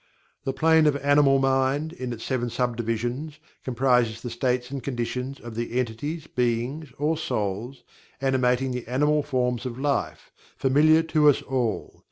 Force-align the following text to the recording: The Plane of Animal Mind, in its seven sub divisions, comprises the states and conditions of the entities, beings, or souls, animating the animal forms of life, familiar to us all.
The 0.45 0.51
Plane 0.53 0.87
of 0.87 0.97
Animal 0.97 1.37
Mind, 1.37 1.93
in 1.93 2.11
its 2.11 2.23
seven 2.23 2.49
sub 2.49 2.75
divisions, 2.75 3.37
comprises 3.63 4.19
the 4.21 4.31
states 4.31 4.71
and 4.71 4.81
conditions 4.81 5.39
of 5.39 5.53
the 5.53 5.77
entities, 5.79 6.25
beings, 6.25 6.91
or 6.97 7.15
souls, 7.19 7.83
animating 8.19 8.71
the 8.71 8.87
animal 8.87 9.21
forms 9.21 9.63
of 9.63 9.77
life, 9.77 10.31
familiar 10.57 11.03
to 11.03 11.29
us 11.29 11.43
all. 11.43 11.99